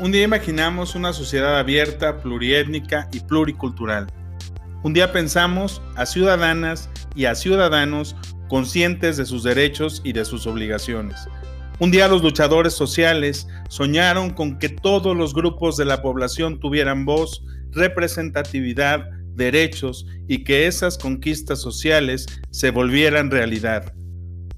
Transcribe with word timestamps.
Un 0.00 0.10
día 0.10 0.24
imaginamos 0.24 0.96
una 0.96 1.12
sociedad 1.12 1.56
abierta, 1.56 2.20
pluriétnica 2.20 3.08
y 3.12 3.20
pluricultural. 3.20 4.08
Un 4.82 4.92
día 4.92 5.12
pensamos 5.12 5.80
a 5.94 6.04
ciudadanas 6.04 6.90
y 7.14 7.26
a 7.26 7.36
ciudadanos 7.36 8.16
conscientes 8.48 9.16
de 9.16 9.24
sus 9.24 9.44
derechos 9.44 10.02
y 10.04 10.12
de 10.12 10.24
sus 10.24 10.48
obligaciones. 10.48 11.28
Un 11.78 11.92
día 11.92 12.08
los 12.08 12.24
luchadores 12.24 12.72
sociales 12.72 13.46
soñaron 13.68 14.30
con 14.30 14.58
que 14.58 14.68
todos 14.68 15.16
los 15.16 15.32
grupos 15.32 15.76
de 15.76 15.84
la 15.84 16.02
población 16.02 16.58
tuvieran 16.58 17.04
voz, 17.04 17.44
representatividad, 17.70 19.08
derechos 19.36 20.06
y 20.26 20.42
que 20.42 20.66
esas 20.66 20.98
conquistas 20.98 21.60
sociales 21.60 22.26
se 22.50 22.70
volvieran 22.70 23.30
realidad. 23.30 23.94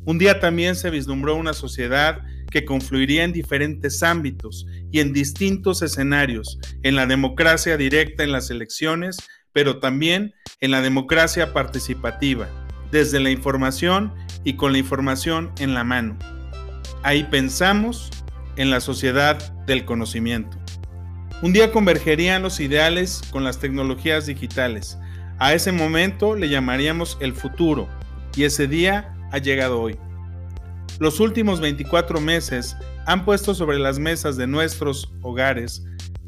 Un 0.07 0.16
día 0.16 0.40
también 0.40 0.76
se 0.76 0.89
vislumbró 0.89 1.36
una 1.36 1.53
sociedad 1.53 2.22
que 2.50 2.64
confluiría 2.64 3.25
en 3.25 3.32
diferentes 3.32 4.03
ámbitos 4.03 4.67
y 4.91 5.00
en 5.00 5.13
distintos 5.13 5.82
escenarios, 5.82 6.59
en 6.82 6.95
la 6.96 7.07
democracia 7.07 7.77
directa 7.77 8.25
en 8.25 8.32
las 8.32 8.50
elecciones, 8.50 9.17
pero 9.53 9.79
también 9.79 10.35
en 10.61 10.71
la 10.71 10.82
democracia 10.82 11.53
participativa, 11.53 12.49
desde 12.91 13.21
la 13.21 13.31
información 13.31 14.13
y 14.45 14.55
con 14.55 14.72
la 14.72 14.79
información 14.79 15.53
en 15.59 15.75
la 15.75 15.85
mano. 15.85 16.19
Ahí 17.03 17.25
pensamos 17.25 18.11
en 18.57 18.71
la 18.71 18.81
sociedad 18.81 19.55
del 19.67 19.85
conocimiento. 19.85 20.58
Un 21.43 21.53
día 21.53 21.71
convergerían 21.71 22.43
los 22.43 22.61
ideales 22.61 23.22
con 23.31 23.44
las 23.44 23.58
tecnologías 23.58 24.27
digitales. 24.27 24.99
A 25.39 25.53
ese 25.53 25.71
momento 25.71 26.35
le 26.35 26.49
llamaríamos 26.49 27.19
el 27.21 27.35
futuro 27.35 27.89
y 28.35 28.44
ese 28.44 28.67
día 28.67 29.14
ha 29.33 29.39
llegado 29.39 29.81
hoy. 29.81 29.99
Los 30.99 31.21
últimos 31.21 31.61
24 31.61 32.20
meses 32.20 32.77
han 33.06 33.25
puesto 33.25 33.55
sobre 33.55 33.78
las 33.78 33.98
mesas 33.98 34.36
de 34.36 34.47
nuestros 34.47 35.12
hogares 35.22 35.84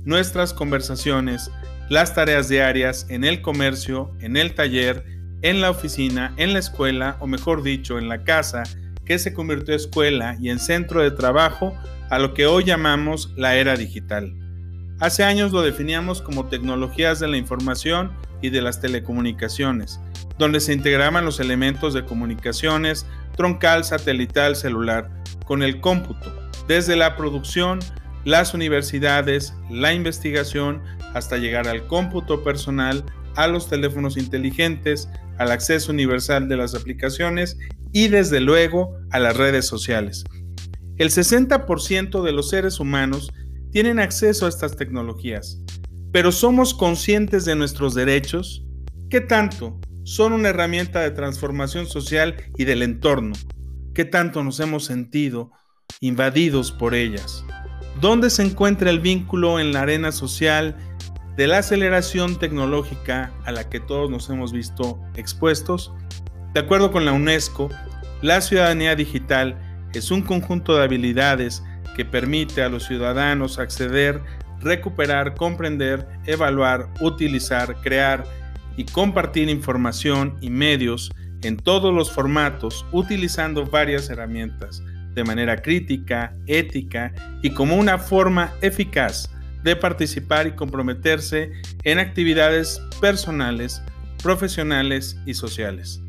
nuestras 0.08 0.54
conversaciones, 0.54 1.50
las 1.90 2.14
tareas 2.14 2.48
diarias 2.48 3.06
en 3.10 3.24
el 3.24 3.42
comercio, 3.42 4.10
en 4.20 4.38
el 4.38 4.54
taller, 4.54 5.04
en 5.42 5.60
la 5.60 5.70
oficina, 5.70 6.32
en 6.38 6.54
la 6.54 6.60
escuela 6.60 7.18
o 7.20 7.26
mejor 7.26 7.62
dicho, 7.62 7.98
en 7.98 8.08
la 8.08 8.24
casa, 8.24 8.62
que 9.04 9.18
se 9.18 9.34
convirtió 9.34 9.74
en 9.74 9.80
escuela 9.80 10.36
y 10.40 10.48
en 10.48 10.58
centro 10.58 11.02
de 11.02 11.10
trabajo 11.10 11.74
a 12.08 12.18
lo 12.18 12.32
que 12.32 12.46
hoy 12.46 12.64
llamamos 12.64 13.34
la 13.36 13.56
era 13.56 13.76
digital. 13.76 14.34
Hace 15.00 15.22
años 15.22 15.52
lo 15.52 15.62
definíamos 15.62 16.20
como 16.20 16.46
tecnologías 16.46 17.20
de 17.20 17.28
la 17.28 17.36
información 17.36 18.10
y 18.42 18.50
de 18.50 18.62
las 18.62 18.80
telecomunicaciones, 18.80 20.00
donde 20.38 20.58
se 20.58 20.72
integraban 20.72 21.24
los 21.24 21.38
elementos 21.38 21.94
de 21.94 22.04
comunicaciones 22.04 23.06
troncal, 23.36 23.84
satelital, 23.84 24.56
celular, 24.56 25.08
con 25.44 25.62
el 25.62 25.80
cómputo, 25.80 26.34
desde 26.66 26.96
la 26.96 27.16
producción, 27.16 27.78
las 28.24 28.54
universidades, 28.54 29.54
la 29.70 29.94
investigación, 29.94 30.82
hasta 31.14 31.36
llegar 31.36 31.68
al 31.68 31.86
cómputo 31.86 32.42
personal, 32.42 33.04
a 33.36 33.46
los 33.46 33.68
teléfonos 33.68 34.16
inteligentes, 34.16 35.08
al 35.38 35.52
acceso 35.52 35.92
universal 35.92 36.48
de 36.48 36.56
las 36.56 36.74
aplicaciones 36.74 37.56
y 37.92 38.08
desde 38.08 38.40
luego 38.40 38.98
a 39.10 39.20
las 39.20 39.36
redes 39.36 39.66
sociales. 39.66 40.24
El 40.96 41.10
60% 41.10 42.24
de 42.24 42.32
los 42.32 42.50
seres 42.50 42.80
humanos 42.80 43.32
tienen 43.70 43.98
acceso 43.98 44.46
a 44.46 44.48
estas 44.48 44.76
tecnologías, 44.76 45.60
pero 46.12 46.32
¿somos 46.32 46.74
conscientes 46.74 47.44
de 47.44 47.54
nuestros 47.54 47.94
derechos? 47.94 48.64
¿Qué 49.10 49.20
tanto 49.20 49.78
son 50.04 50.32
una 50.32 50.48
herramienta 50.48 51.00
de 51.00 51.10
transformación 51.10 51.86
social 51.86 52.36
y 52.56 52.64
del 52.64 52.82
entorno? 52.82 53.34
¿Qué 53.94 54.04
tanto 54.04 54.42
nos 54.42 54.58
hemos 54.60 54.84
sentido 54.84 55.50
invadidos 56.00 56.72
por 56.72 56.94
ellas? 56.94 57.44
¿Dónde 58.00 58.30
se 58.30 58.42
encuentra 58.42 58.90
el 58.90 59.00
vínculo 59.00 59.58
en 59.58 59.72
la 59.72 59.82
arena 59.82 60.12
social 60.12 60.76
de 61.36 61.46
la 61.46 61.58
aceleración 61.58 62.38
tecnológica 62.38 63.32
a 63.44 63.52
la 63.52 63.68
que 63.68 63.80
todos 63.80 64.10
nos 64.10 64.30
hemos 64.30 64.52
visto 64.52 65.00
expuestos? 65.16 65.92
De 66.54 66.60
acuerdo 66.60 66.90
con 66.90 67.04
la 67.04 67.12
UNESCO, 67.12 67.68
la 68.22 68.40
ciudadanía 68.40 68.96
digital 68.96 69.58
es 69.94 70.10
un 70.10 70.22
conjunto 70.22 70.76
de 70.76 70.84
habilidades 70.84 71.62
que 71.98 72.04
permite 72.04 72.62
a 72.62 72.68
los 72.68 72.84
ciudadanos 72.84 73.58
acceder, 73.58 74.22
recuperar, 74.60 75.34
comprender, 75.34 76.06
evaluar, 76.26 76.88
utilizar, 77.00 77.74
crear 77.82 78.22
y 78.76 78.84
compartir 78.84 79.48
información 79.48 80.38
y 80.40 80.48
medios 80.48 81.10
en 81.42 81.56
todos 81.56 81.92
los 81.92 82.12
formatos 82.12 82.86
utilizando 82.92 83.66
varias 83.66 84.08
herramientas 84.10 84.80
de 85.16 85.24
manera 85.24 85.60
crítica, 85.60 86.36
ética 86.46 87.12
y 87.42 87.50
como 87.50 87.74
una 87.74 87.98
forma 87.98 88.52
eficaz 88.60 89.28
de 89.64 89.74
participar 89.74 90.46
y 90.46 90.52
comprometerse 90.52 91.50
en 91.82 91.98
actividades 91.98 92.80
personales, 93.00 93.82
profesionales 94.22 95.18
y 95.26 95.34
sociales. 95.34 96.00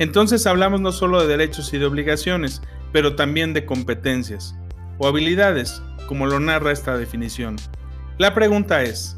Entonces 0.00 0.44
hablamos 0.48 0.80
no 0.80 0.90
solo 0.90 1.22
de 1.22 1.28
derechos 1.28 1.72
y 1.72 1.78
de 1.78 1.84
obligaciones, 1.84 2.62
pero 2.92 3.14
también 3.14 3.54
de 3.54 3.64
competencias 3.64 4.56
o 4.98 5.06
habilidades, 5.06 5.82
como 6.08 6.26
lo 6.26 6.40
narra 6.40 6.72
esta 6.72 6.96
definición. 6.96 7.56
La 8.18 8.34
pregunta 8.34 8.82
es, 8.82 9.16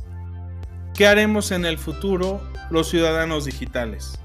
¿qué 0.95 1.07
haremos 1.07 1.51
en 1.51 1.65
el 1.65 1.79
futuro 1.79 2.41
los 2.71 2.89
ciudadanos 2.89 3.45
digitales? 3.45 4.19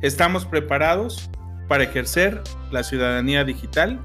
¿Estamos 0.00 0.46
preparados 0.46 1.30
para 1.68 1.84
ejercer 1.84 2.42
la 2.70 2.82
ciudadanía 2.82 3.44
digital? 3.44 4.00